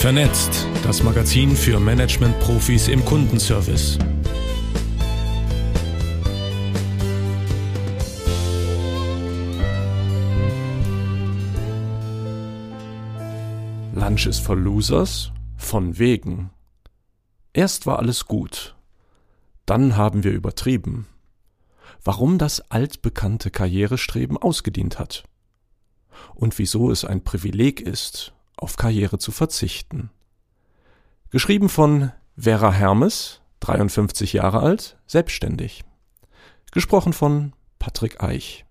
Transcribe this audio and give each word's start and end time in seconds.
Vernetzt, 0.00 0.66
das 0.82 1.02
Magazin 1.02 1.54
für 1.54 1.78
Management-Profis 1.78 2.88
im 2.88 3.04
Kundenservice. 3.04 3.98
Lunch 13.92 14.24
ist 14.26 14.38
for 14.38 14.56
Losers? 14.56 15.32
Von 15.58 15.98
wegen. 15.98 16.48
Erst 17.52 17.84
war 17.84 17.98
alles 17.98 18.24
gut. 18.24 18.76
Dann 19.66 19.98
haben 19.98 20.24
wir 20.24 20.32
übertrieben. 20.32 21.08
Warum 22.02 22.38
das 22.38 22.70
altbekannte 22.70 23.50
Karrierestreben 23.50 24.38
ausgedient 24.38 24.98
hat. 24.98 25.24
Und 26.34 26.58
wieso 26.58 26.90
es 26.90 27.04
ein 27.04 27.22
Privileg 27.22 27.82
ist, 27.82 28.32
auf 28.62 28.76
Karriere 28.76 29.18
zu 29.18 29.32
verzichten. 29.32 30.10
Geschrieben 31.30 31.68
von 31.68 32.12
Vera 32.36 32.72
Hermes, 32.72 33.40
53 33.60 34.32
Jahre 34.32 34.60
alt, 34.60 34.96
selbstständig. 35.06 35.84
Gesprochen 36.72 37.12
von 37.12 37.52
Patrick 37.78 38.22
Eich. 38.22 38.64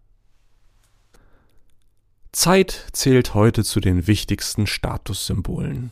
Zeit 2.32 2.88
zählt 2.92 3.34
heute 3.34 3.64
zu 3.64 3.80
den 3.80 4.08
wichtigsten 4.08 4.68
Statussymbolen. 4.68 5.92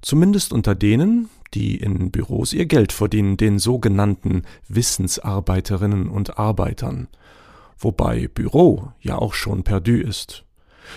Zumindest 0.00 0.52
unter 0.52 0.74
denen, 0.74 1.28
die 1.52 1.76
in 1.76 2.10
Büros 2.10 2.52
ihr 2.52 2.66
Geld 2.66 2.92
verdienen, 2.92 3.36
den 3.36 3.58
sogenannten 3.58 4.42
Wissensarbeiterinnen 4.68 6.08
und 6.08 6.38
Arbeitern. 6.38 7.08
Wobei 7.78 8.28
Büro 8.28 8.92
ja 9.00 9.16
auch 9.16 9.34
schon 9.34 9.62
perdu 9.62 9.96
ist. 9.96 10.44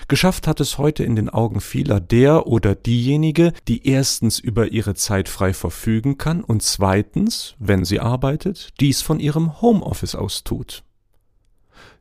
Geschafft 0.07 0.47
hat 0.47 0.59
es 0.59 0.77
heute 0.77 1.03
in 1.03 1.15
den 1.15 1.29
Augen 1.29 1.61
vieler 1.61 1.99
der 1.99 2.47
oder 2.47 2.75
diejenige, 2.75 3.53
die 3.67 3.87
erstens 3.87 4.39
über 4.39 4.71
ihre 4.71 4.95
Zeit 4.95 5.29
frei 5.29 5.53
verfügen 5.53 6.17
kann 6.17 6.43
und 6.43 6.63
zweitens, 6.63 7.55
wenn 7.59 7.85
sie 7.85 7.99
arbeitet, 7.99 8.69
dies 8.79 9.01
von 9.01 9.19
ihrem 9.19 9.61
Homeoffice 9.61 10.15
aus 10.15 10.43
tut. 10.43 10.83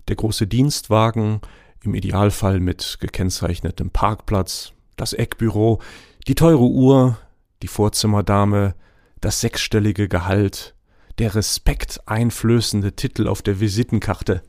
Der 0.08 0.16
große 0.16 0.46
Dienstwagen, 0.46 1.40
im 1.82 1.94
Idealfall 1.94 2.60
mit 2.60 2.98
gekennzeichnetem 3.00 3.90
Parkplatz, 3.90 4.72
das 4.96 5.12
Eckbüro, 5.12 5.80
die 6.26 6.34
teure 6.34 6.64
Uhr, 6.64 7.18
die 7.62 7.68
Vorzimmerdame, 7.68 8.74
das 9.20 9.40
sechsstellige 9.40 10.08
Gehalt, 10.08 10.74
der 11.18 11.34
respekteinflößende 11.34 12.92
Titel 12.92 13.26
auf 13.28 13.42
der 13.42 13.60
Visitenkarte. 13.60 14.42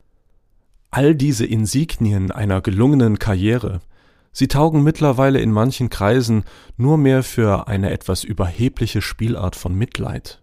All 0.89 1.15
diese 1.15 1.45
Insignien 1.45 2.31
einer 2.31 2.61
gelungenen 2.61 3.19
Karriere, 3.19 3.81
sie 4.31 4.47
taugen 4.47 4.83
mittlerweile 4.83 5.39
in 5.39 5.51
manchen 5.51 5.89
Kreisen 5.89 6.43
nur 6.77 6.97
mehr 6.97 7.23
für 7.23 7.67
eine 7.67 7.91
etwas 7.91 8.23
überhebliche 8.23 9.01
Spielart 9.01 9.55
von 9.55 9.75
Mitleid. 9.75 10.41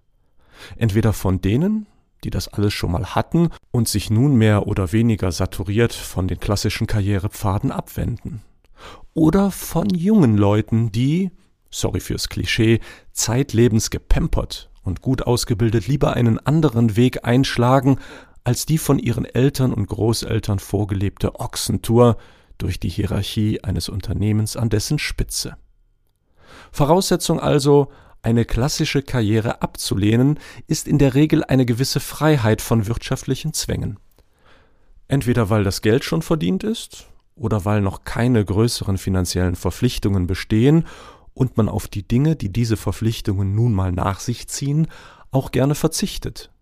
Entweder 0.77 1.13
von 1.13 1.41
denen, 1.41 1.87
die 2.25 2.31
das 2.31 2.49
alles 2.49 2.73
schon 2.73 2.93
mal 2.93 3.15
hatten 3.15 3.51
und 3.71 3.89
sich 3.89 4.11
nun 4.11 4.37
mehr 4.37 4.67
oder 4.67 4.93
weniger 4.93 5.33
saturiert 5.33 5.93
von 5.93 6.29
den 6.29 6.41
klassischen 6.41 6.87
Karrierepfaden 6.87 7.71
abwenden. 7.71 8.43
Oder 9.13 9.51
von 9.51 9.89
jungen 9.91 10.37
Leuten, 10.37 10.91
die, 10.91 11.31
sorry 11.71 12.01
fürs 12.01 12.29
Klischee, 12.29 12.81
zeitlebens 13.13 13.91
gepempert 13.91 14.71
und 14.83 15.01
gut 15.01 15.23
ausgebildet 15.23 15.87
lieber 15.87 16.15
einen 16.15 16.39
anderen 16.39 16.97
Weg 16.97 17.25
einschlagen, 17.25 17.99
als 18.45 18.67
die 18.67 18.79
von 18.79 18.99
ihren 18.99 19.25
Eltern 19.25 19.73
und 19.73 19.87
Großeltern 19.87 20.59
vorgelebte 20.59 21.41
Ochsentour 21.41 22.19
durch 22.59 22.79
die 22.79 22.91
Hierarchie 22.91 23.65
eines 23.65 23.89
Unternehmens 23.89 24.57
an 24.57 24.69
dessen 24.69 24.99
Spitze. 24.99 25.57
Voraussetzung 26.71 27.41
also, 27.41 27.91
eine 28.23 28.45
klassische 28.45 29.03
Karriere 29.03 29.63
abzulehnen, 29.63 30.39
ist 30.67 30.89
in 30.89 30.99
der 30.99 31.15
Regel 31.15 31.45
eine 31.45 31.67
gewisse 31.67 32.01
Freiheit 32.01 32.63
von 32.63 32.87
wirtschaftlichen 32.87 33.53
Zwängen. 33.53 33.99
Entweder 35.09 35.51
weil 35.51 35.65
das 35.65 35.83
Geld 35.83 36.05
schon 36.05 36.23
verdient 36.23 36.65
ist, 36.65 37.07
oder 37.37 37.65
weil 37.65 37.81
noch 37.81 38.05
keine 38.05 38.45
größeren 38.45 38.99
finanziellen 38.99 39.57
Verpflichtungen 39.57 40.27
bestehen 40.27 40.87
und 41.35 41.57
man 41.57 41.69
auf 41.69 41.89
die 41.89 42.07
Dinge, 42.07 42.37
die 42.37 42.53
diese 42.53 42.77
Verpflichtungen 42.77 43.55
nun 43.55 43.73
mal 43.73 43.93
nach 43.93 44.21
sich 44.21 44.49
ziehen, 44.49 44.87
auch 45.31 45.51
gerne 45.51 45.75
verzichtet. 45.75 46.54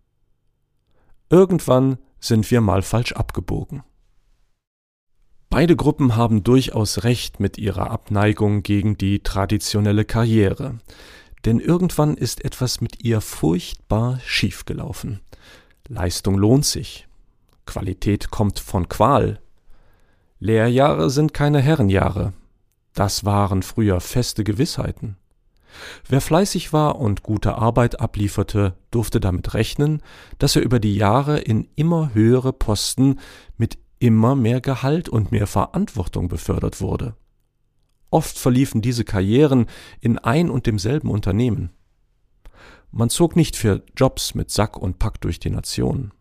Irgendwann 1.32 1.96
sind 2.20 2.50
wir 2.50 2.60
mal 2.60 2.82
falsch 2.82 3.12
abgebogen. 3.12 3.82
Beide 5.48 5.76
Gruppen 5.76 6.14
haben 6.14 6.44
durchaus 6.44 7.04
recht 7.04 7.40
mit 7.40 7.56
ihrer 7.56 7.90
Abneigung 7.90 8.62
gegen 8.62 8.98
die 8.98 9.22
traditionelle 9.22 10.04
Karriere, 10.04 10.78
denn 11.46 11.58
irgendwann 11.58 12.18
ist 12.18 12.44
etwas 12.44 12.82
mit 12.82 13.02
ihr 13.02 13.22
furchtbar 13.22 14.20
schiefgelaufen. 14.26 15.20
Leistung 15.88 16.36
lohnt 16.36 16.66
sich, 16.66 17.08
Qualität 17.64 18.30
kommt 18.30 18.58
von 18.58 18.90
Qual. 18.90 19.40
Lehrjahre 20.38 21.08
sind 21.08 21.32
keine 21.32 21.62
Herrenjahre, 21.62 22.34
das 22.92 23.24
waren 23.24 23.62
früher 23.62 24.02
feste 24.02 24.44
Gewissheiten. 24.44 25.16
Wer 26.08 26.20
fleißig 26.20 26.72
war 26.72 26.98
und 26.98 27.22
gute 27.22 27.56
Arbeit 27.56 28.00
ablieferte, 28.00 28.74
durfte 28.90 29.20
damit 29.20 29.54
rechnen, 29.54 30.02
dass 30.38 30.56
er 30.56 30.62
über 30.62 30.80
die 30.80 30.96
Jahre 30.96 31.38
in 31.38 31.68
immer 31.74 32.14
höhere 32.14 32.52
Posten 32.52 33.18
mit 33.56 33.78
immer 33.98 34.34
mehr 34.34 34.60
Gehalt 34.60 35.08
und 35.08 35.32
mehr 35.32 35.46
Verantwortung 35.46 36.28
befördert 36.28 36.80
wurde. 36.80 37.14
Oft 38.10 38.38
verliefen 38.38 38.82
diese 38.82 39.04
Karrieren 39.04 39.66
in 40.00 40.18
ein 40.18 40.50
und 40.50 40.66
demselben 40.66 41.08
Unternehmen. 41.08 41.70
Man 42.90 43.08
zog 43.08 43.36
nicht 43.36 43.56
für 43.56 43.82
Jobs 43.96 44.34
mit 44.34 44.50
Sack 44.50 44.76
und 44.76 44.98
Pack 44.98 45.20
durch 45.22 45.40
die 45.40 45.48
Nation. 45.50 46.12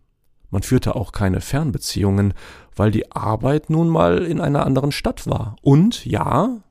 Man 0.52 0.64
führte 0.64 0.96
auch 0.96 1.12
keine 1.12 1.42
Fernbeziehungen, 1.42 2.34
weil 2.76 2.92
die 2.92 3.12
Arbeit 3.12 3.70
nun 3.70 3.90
mal 3.90 4.24
in 4.24 4.40
einer 4.40 4.66
anderen 4.66 4.92
Stadt 4.92 5.28
war. 5.28 5.56
Und 5.62 6.06
ja, 6.06 6.62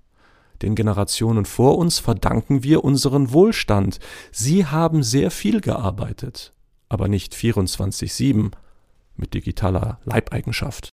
den 0.62 0.74
Generationen 0.74 1.44
vor 1.44 1.78
uns 1.78 1.98
verdanken 1.98 2.62
wir 2.62 2.84
unseren 2.84 3.32
Wohlstand. 3.32 3.98
Sie 4.30 4.66
haben 4.66 5.02
sehr 5.02 5.30
viel 5.30 5.60
gearbeitet, 5.60 6.52
aber 6.88 7.08
nicht 7.08 7.34
24-7 7.34 8.52
mit 9.16 9.34
digitaler 9.34 10.00
Leibeigenschaft. 10.04 10.90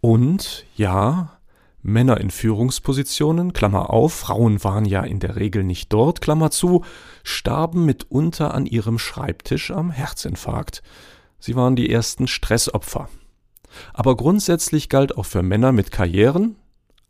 Und 0.00 0.66
ja, 0.76 1.38
Männer 1.82 2.20
in 2.20 2.30
Führungspositionen, 2.30 3.52
Klammer 3.52 3.90
auf, 3.90 4.12
Frauen 4.12 4.62
waren 4.62 4.84
ja 4.84 5.02
in 5.02 5.20
der 5.20 5.36
Regel 5.36 5.64
nicht 5.64 5.92
dort, 5.92 6.20
Klammer 6.20 6.50
zu, 6.50 6.84
starben 7.24 7.84
mitunter 7.84 8.54
an 8.54 8.66
ihrem 8.66 8.98
Schreibtisch 8.98 9.70
am 9.70 9.90
Herzinfarkt. 9.90 10.82
Sie 11.38 11.56
waren 11.56 11.74
die 11.74 11.90
ersten 11.90 12.28
Stressopfer. 12.28 13.08
Aber 13.92 14.16
grundsätzlich 14.16 14.88
galt 14.88 15.16
auch 15.16 15.26
für 15.26 15.42
Männer 15.42 15.72
mit 15.72 15.90
Karrieren, 15.90 16.56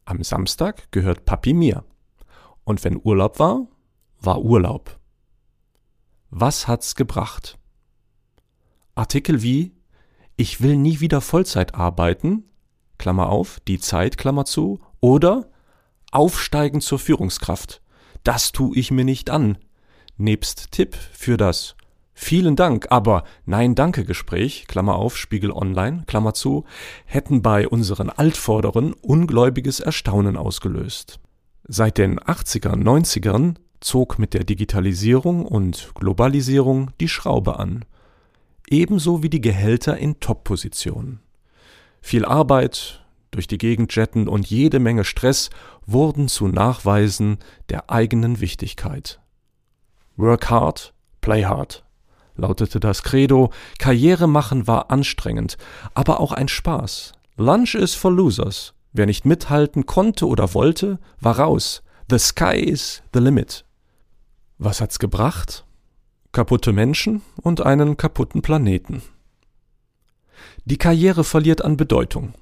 am 0.05 0.23
Samstag 0.23 0.91
gehört 0.93 1.25
Papi 1.25 1.53
mir. 1.53 1.85
Und 2.65 2.85
wenn 2.85 3.01
Urlaub 3.03 3.39
war, 3.39 3.67
war 4.21 4.43
Urlaub. 4.43 4.99
Was 6.31 6.69
hat's 6.69 6.95
gebracht? 6.95 7.59
Artikel 8.95 9.43
wie 9.43 9.75
Ich 10.37 10.61
will 10.61 10.77
nie 10.77 11.01
wieder 11.01 11.21
Vollzeit 11.21 11.75
arbeiten, 11.75 12.45
Klammer 12.99 13.29
auf, 13.29 13.61
die 13.67 13.79
Zeit, 13.79 14.17
Klammer 14.17 14.45
zu, 14.45 14.81
oder 15.01 15.51
Aufsteigen 16.11 16.81
zur 16.81 16.99
Führungskraft. 16.99 17.83
Das 18.23 18.53
tu 18.53 18.73
ich 18.75 18.91
mir 18.91 19.05
nicht 19.05 19.31
an. 19.31 19.59
Nebst 20.17 20.73
Tipp 20.73 20.95
für 20.95 21.37
das 21.37 21.77
Vielen 22.15 22.57
Dank, 22.57 22.87
aber 22.91 23.25
Nein 23.47 23.75
Danke 23.75 24.05
Gespräch, 24.05 24.67
Klammer 24.69 24.97
auf, 24.97 25.17
Spiegel 25.17 25.51
Online, 25.51 26.05
Klammer 26.07 26.35
zu, 26.35 26.65
hätten 27.07 27.43
bei 27.43 27.67
unseren 27.67 28.11
Altvorderen 28.11 28.93
ungläubiges 28.93 29.81
Erstaunen 29.81 30.37
ausgelöst. 30.37 31.21
Seit 31.67 31.99
den 31.99 32.21
80er, 32.21 32.75
90ern 32.75 33.57
zog 33.81 34.19
mit 34.19 34.35
der 34.35 34.45
Digitalisierung 34.45 35.47
und 35.47 35.93
Globalisierung 35.95 36.91
die 37.01 37.09
Schraube 37.09 37.59
an. 37.59 37.85
Ebenso 38.69 39.23
wie 39.23 39.31
die 39.31 39.41
Gehälter 39.41 39.97
in 39.97 40.21
Top-Positionen. 40.21 41.21
Viel 42.01 42.25
Arbeit, 42.25 43.05
durch 43.31 43.47
die 43.47 43.59
Gegend 43.59 43.95
jetten 43.97 44.29
und 44.29 44.47
jede 44.49 44.79
Menge 44.79 45.05
Stress 45.05 45.51
wurden 45.87 46.29
zu 46.29 46.49
Nachweisen 46.49 47.39
der 47.71 47.91
eigenen 47.91 48.41
Wichtigkeit. 48.41 49.21
Work 50.17 50.51
hard, 50.51 50.93
play 51.21 51.45
hard 51.45 51.85
lautete 52.43 52.81
das 52.81 53.03
Credo, 53.03 53.51
Karriere 53.79 54.29
machen 54.29 54.67
war 54.67 54.91
anstrengend, 54.91 55.57
aber 55.95 56.21
auch 56.21 56.33
ein 56.33 56.49
Spaß. 56.49 57.13
Lunch 57.37 57.75
is 57.75 57.95
for 57.95 58.13
losers. 58.13 58.75
Wer 58.93 59.07
nicht 59.07 59.25
mithalten 59.25 59.87
konnte 59.87 60.27
oder 60.27 60.53
wollte, 60.53 60.99
war 61.21 61.39
raus. 61.39 61.83
The 62.11 62.19
sky 62.19 62.57
is 62.57 63.03
the 63.15 63.21
limit. 63.21 63.65
Was 64.59 64.81
hat's 64.81 64.99
gebracht? 64.99 65.65
Kaputte 66.33 66.73
Menschen 66.73 67.23
und 67.41 67.63
einen 67.63 67.97
kaputten 67.97 68.43
Planeten. 68.43 69.03
Die 70.65 70.79
Karriere 70.79 71.25
verliert 71.25 71.65
an 71.65 71.77
Bedeutung. 71.77 72.35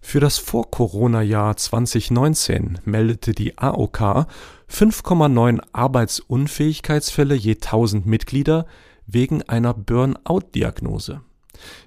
Für 0.00 0.20
das 0.20 0.38
Vor-Corona-Jahr 0.38 1.56
2019 1.56 2.80
meldete 2.84 3.32
die 3.32 3.58
AOK 3.58 4.26
5,9 4.70 5.60
Arbeitsunfähigkeitsfälle 5.72 7.34
je 7.34 7.54
1000 7.54 8.06
Mitglieder 8.06 8.66
wegen 9.06 9.42
einer 9.42 9.74
Burnout-Diagnose. 9.74 11.22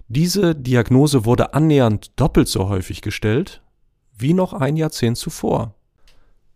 Diese 0.07 0.55
Diagnose 0.55 1.25
wurde 1.25 1.53
annähernd 1.53 2.11
doppelt 2.19 2.47
so 2.47 2.67
häufig 2.69 3.01
gestellt 3.01 3.61
wie 4.21 4.33
noch 4.33 4.53
ein 4.53 4.77
Jahrzehnt 4.77 5.17
zuvor. 5.17 5.73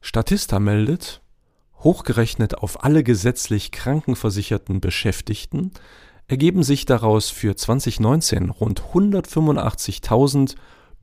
Statista 0.01 0.59
meldet, 0.59 1.21
hochgerechnet 1.79 2.59
auf 2.59 2.83
alle 2.83 3.03
gesetzlich 3.03 3.71
krankenversicherten 3.71 4.81
Beschäftigten, 4.81 5.71
ergeben 6.27 6.63
sich 6.63 6.85
daraus 6.85 7.29
für 7.29 7.55
2019 7.55 8.49
rund 8.49 8.81
185.000 8.93 10.55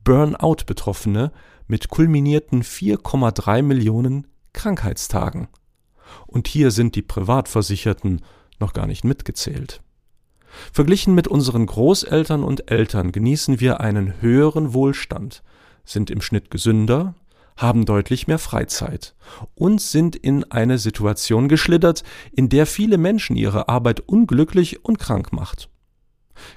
Burnout-Betroffene 0.03 1.31
mit 1.67 1.89
kulminierten 1.89 2.63
4,3 2.63 3.61
Millionen 3.61 4.27
Krankheitstagen. 4.53 5.47
Und 6.27 6.47
hier 6.47 6.71
sind 6.71 6.95
die 6.95 7.01
Privatversicherten 7.01 8.21
noch 8.59 8.73
gar 8.73 8.87
nicht 8.87 9.03
mitgezählt. 9.03 9.81
Verglichen 10.71 11.15
mit 11.15 11.27
unseren 11.27 11.65
Großeltern 11.65 12.43
und 12.43 12.69
Eltern 12.69 13.11
genießen 13.11 13.59
wir 13.59 13.81
einen 13.81 14.21
höheren 14.21 14.73
Wohlstand, 14.73 15.41
sind 15.83 16.11
im 16.11 16.21
Schnitt 16.21 16.51
gesünder, 16.51 17.15
haben 17.57 17.85
deutlich 17.85 18.27
mehr 18.27 18.39
Freizeit 18.39 19.15
und 19.55 19.81
sind 19.81 20.15
in 20.15 20.43
eine 20.51 20.77
Situation 20.77 21.47
geschlittert, 21.47 22.03
in 22.31 22.49
der 22.49 22.65
viele 22.65 22.97
Menschen 22.97 23.35
ihre 23.35 23.69
Arbeit 23.69 24.01
unglücklich 24.01 24.83
und 24.85 24.99
krank 24.99 25.33
macht. 25.33 25.69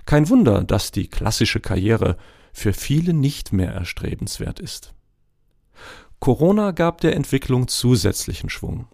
Kein 0.04 0.28
Wunder, 0.28 0.64
dass 0.64 0.92
die 0.92 1.08
klassische 1.08 1.60
Karriere 1.60 2.16
für 2.52 2.72
viele 2.72 3.12
nicht 3.12 3.52
mehr 3.52 3.72
erstrebenswert 3.72 4.60
ist. 4.60 4.94
Corona 6.20 6.70
gab 6.70 7.00
der 7.00 7.14
Entwicklung 7.14 7.68
zusätzlichen 7.68 8.48
Schwung. 8.48 8.88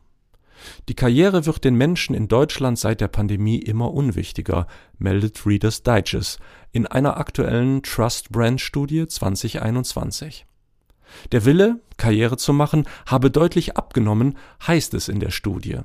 Die 0.89 0.95
Karriere 0.95 1.47
wird 1.47 1.65
den 1.65 1.75
Menschen 1.75 2.15
in 2.15 2.29
Deutschland 2.29 2.79
seit 2.79 3.01
der 3.01 3.09
Pandemie 3.09 3.59
immer 3.59 3.93
unwichtiger, 3.93 4.67
meldet 4.99 5.45
Reader's 5.47 5.83
Digest 5.83 6.39
in 6.71 6.87
einer 6.87 7.17
aktuellen 7.17 7.83
Trust 7.83 8.31
Brand 8.31 8.61
Studie 8.61 9.07
2021. 9.07 10.47
Der 11.33 11.45
Wille, 11.45 11.81
Karriere 11.97 12.37
zu 12.37 12.53
machen, 12.53 12.87
habe 13.07 13.31
deutlich 13.31 13.77
abgenommen, 13.77 14.39
heißt 14.67 14.95
es 14.95 15.09
in 15.09 15.21
der 15.21 15.31
Studie. 15.31 15.81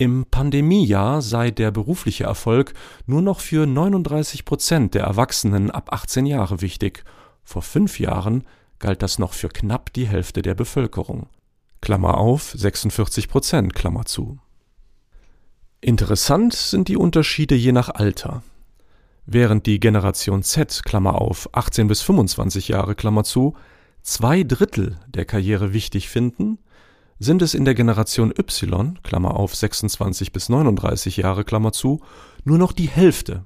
Im 0.00 0.24
Pandemiejahr 0.24 1.20
sei 1.20 1.50
der 1.50 1.70
berufliche 1.70 2.24
Erfolg 2.24 2.72
nur 3.04 3.20
noch 3.20 3.38
für 3.38 3.66
39 3.66 4.46
Prozent 4.46 4.94
der 4.94 5.02
Erwachsenen 5.02 5.70
ab 5.70 5.92
18 5.92 6.24
Jahre 6.24 6.62
wichtig. 6.62 7.04
Vor 7.44 7.60
fünf 7.60 8.00
Jahren 8.00 8.44
galt 8.78 9.02
das 9.02 9.18
noch 9.18 9.34
für 9.34 9.50
knapp 9.50 9.92
die 9.92 10.08
Hälfte 10.08 10.40
der 10.40 10.54
Bevölkerung. 10.54 11.28
Klammer 11.82 12.16
auf, 12.16 12.54
46 12.56 13.28
Prozent, 13.28 13.74
Klammer 13.74 14.06
zu. 14.06 14.38
Interessant 15.82 16.54
sind 16.54 16.88
die 16.88 16.96
Unterschiede 16.96 17.54
je 17.54 17.72
nach 17.72 17.90
Alter. 17.90 18.42
Während 19.26 19.66
die 19.66 19.80
Generation 19.80 20.42
Z, 20.42 20.82
Klammer 20.82 21.20
auf, 21.20 21.50
18 21.52 21.88
bis 21.88 22.00
25 22.00 22.68
Jahre, 22.68 22.94
Klammer 22.94 23.24
zu, 23.24 23.54
zwei 24.00 24.44
Drittel 24.44 24.96
der 25.08 25.26
Karriere 25.26 25.74
wichtig 25.74 26.08
finden, 26.08 26.58
sind 27.20 27.42
es 27.42 27.52
in 27.52 27.66
der 27.66 27.74
Generation 27.74 28.32
Y, 28.36 28.98
Klammer 29.02 29.36
auf 29.36 29.54
26 29.54 30.32
bis 30.32 30.48
39 30.48 31.18
Jahre, 31.18 31.44
Klammer 31.44 31.70
zu, 31.70 32.00
nur 32.44 32.56
noch 32.56 32.72
die 32.72 32.88
Hälfte. 32.88 33.44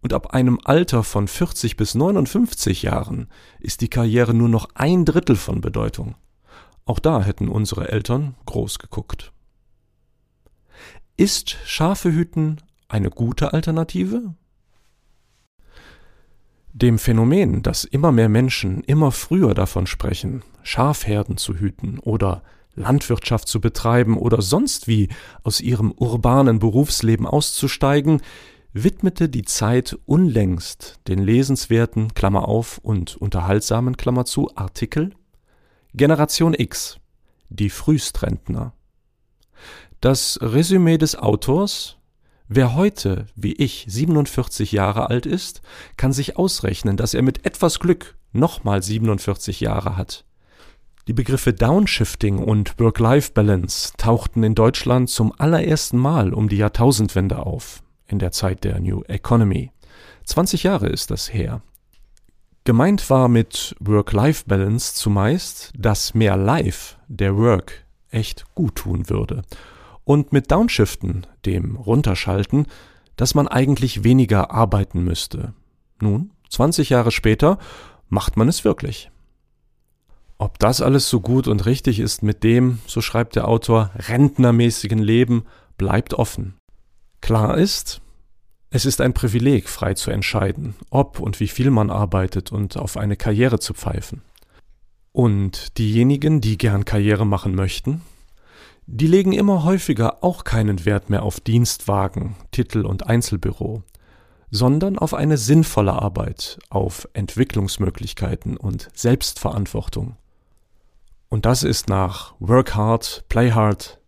Und 0.00 0.14
ab 0.14 0.34
einem 0.34 0.58
Alter 0.64 1.04
von 1.04 1.28
40 1.28 1.76
bis 1.76 1.94
59 1.94 2.82
Jahren 2.82 3.28
ist 3.60 3.82
die 3.82 3.88
Karriere 3.88 4.32
nur 4.32 4.48
noch 4.48 4.70
ein 4.74 5.04
Drittel 5.04 5.36
von 5.36 5.60
Bedeutung. 5.60 6.14
Auch 6.86 6.98
da 6.98 7.22
hätten 7.22 7.48
unsere 7.48 7.88
Eltern 7.88 8.34
groß 8.46 8.78
geguckt. 8.78 9.32
Ist 11.16 11.58
Schafe 11.66 12.10
hüten 12.10 12.56
eine 12.88 13.10
gute 13.10 13.52
Alternative? 13.52 14.34
Dem 16.72 16.98
Phänomen, 16.98 17.62
dass 17.62 17.84
immer 17.84 18.12
mehr 18.12 18.28
Menschen 18.28 18.82
immer 18.84 19.12
früher 19.12 19.54
davon 19.54 19.86
sprechen, 19.86 20.42
Schafherden 20.62 21.36
zu 21.36 21.54
hüten 21.54 21.98
oder 21.98 22.42
Landwirtschaft 22.76 23.48
zu 23.48 23.60
betreiben 23.60 24.18
oder 24.18 24.42
sonst 24.42 24.88
wie 24.88 25.08
aus 25.42 25.60
ihrem 25.60 25.92
urbanen 25.92 26.58
Berufsleben 26.58 27.26
auszusteigen, 27.26 28.20
widmete 28.72 29.28
die 29.28 29.44
Zeit 29.44 29.96
unlängst 30.04 30.98
den 31.06 31.20
lesenswerten 31.20 32.14
Klammer 32.14 32.48
auf 32.48 32.78
und 32.78 33.16
unterhaltsamen 33.16 33.96
Klammer 33.96 34.24
zu 34.24 34.50
Artikel 34.56 35.10
Generation 35.94 36.54
X, 36.54 36.98
die 37.48 37.70
Frühstrentner. 37.70 38.72
Das 40.00 40.38
Resümee 40.42 40.98
des 40.98 41.16
Autors 41.16 41.98
Wer 42.46 42.74
heute, 42.74 43.26
wie 43.34 43.54
ich, 43.54 43.86
47 43.88 44.70
Jahre 44.72 45.08
alt 45.08 45.24
ist, 45.24 45.62
kann 45.96 46.12
sich 46.12 46.36
ausrechnen, 46.36 46.98
dass 46.98 47.14
er 47.14 47.22
mit 47.22 47.46
etwas 47.46 47.80
Glück 47.80 48.16
nochmal 48.32 48.82
47 48.82 49.60
Jahre 49.60 49.96
hat. 49.96 50.26
Die 51.06 51.12
Begriffe 51.12 51.52
Downshifting 51.52 52.38
und 52.38 52.80
Work-Life-Balance 52.80 53.92
tauchten 53.98 54.42
in 54.42 54.54
Deutschland 54.54 55.10
zum 55.10 55.34
allerersten 55.38 55.98
Mal 55.98 56.32
um 56.32 56.48
die 56.48 56.56
Jahrtausendwende 56.56 57.44
auf, 57.44 57.82
in 58.06 58.18
der 58.18 58.32
Zeit 58.32 58.64
der 58.64 58.80
New 58.80 59.02
Economy. 59.02 59.70
20 60.24 60.62
Jahre 60.62 60.88
ist 60.88 61.10
das 61.10 61.30
her. 61.30 61.60
Gemeint 62.64 63.10
war 63.10 63.28
mit 63.28 63.76
Work-Life-Balance 63.80 64.94
zumeist, 64.94 65.72
dass 65.76 66.14
mehr 66.14 66.38
Life 66.38 66.96
der 67.08 67.36
Work 67.36 67.84
echt 68.10 68.46
gut 68.54 68.76
tun 68.76 69.10
würde 69.10 69.42
und 70.04 70.32
mit 70.32 70.50
Downshiften, 70.50 71.26
dem 71.44 71.76
Runterschalten, 71.76 72.66
dass 73.16 73.34
man 73.34 73.46
eigentlich 73.46 74.04
weniger 74.04 74.52
arbeiten 74.52 75.04
müsste. 75.04 75.52
Nun, 76.00 76.30
20 76.48 76.88
Jahre 76.88 77.10
später, 77.10 77.58
macht 78.08 78.38
man 78.38 78.48
es 78.48 78.64
wirklich. 78.64 79.10
Ob 80.38 80.58
das 80.58 80.80
alles 80.80 81.08
so 81.08 81.20
gut 81.20 81.46
und 81.46 81.66
richtig 81.66 82.00
ist 82.00 82.22
mit 82.22 82.42
dem, 82.42 82.80
so 82.86 83.00
schreibt 83.00 83.36
der 83.36 83.48
Autor, 83.48 83.90
rentnermäßigen 83.94 84.98
Leben, 84.98 85.44
bleibt 85.78 86.14
offen. 86.14 86.54
Klar 87.20 87.56
ist, 87.56 88.00
es 88.70 88.84
ist 88.84 89.00
ein 89.00 89.14
Privileg, 89.14 89.68
frei 89.68 89.94
zu 89.94 90.10
entscheiden, 90.10 90.74
ob 90.90 91.20
und 91.20 91.38
wie 91.38 91.46
viel 91.46 91.70
man 91.70 91.90
arbeitet 91.90 92.50
und 92.50 92.76
auf 92.76 92.96
eine 92.96 93.16
Karriere 93.16 93.60
zu 93.60 93.72
pfeifen. 93.72 94.22
Und 95.12 95.78
diejenigen, 95.78 96.40
die 96.40 96.58
gern 96.58 96.84
Karriere 96.84 97.24
machen 97.24 97.54
möchten, 97.54 98.02
die 98.86 99.06
legen 99.06 99.32
immer 99.32 99.62
häufiger 99.64 100.24
auch 100.24 100.42
keinen 100.42 100.84
Wert 100.84 101.08
mehr 101.08 101.22
auf 101.22 101.38
Dienstwagen, 101.38 102.36
Titel 102.50 102.84
und 102.84 103.06
Einzelbüro, 103.06 103.84
sondern 104.50 104.98
auf 104.98 105.14
eine 105.14 105.38
sinnvolle 105.38 105.92
Arbeit, 105.92 106.58
auf 106.68 107.08
Entwicklungsmöglichkeiten 107.12 108.56
und 108.56 108.90
Selbstverantwortung. 108.94 110.16
Und 111.34 111.46
das 111.46 111.64
ist 111.64 111.88
nach 111.88 112.36
Work 112.38 112.76
Hard, 112.76 113.24
Play 113.28 113.50
Hard 113.50 113.98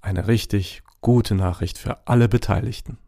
eine 0.00 0.28
richtig 0.28 0.84
gute 1.00 1.34
Nachricht 1.34 1.76
für 1.76 2.06
alle 2.06 2.28
Beteiligten. 2.28 2.98